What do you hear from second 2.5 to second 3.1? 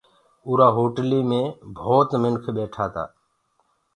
ٻيٺآ تآ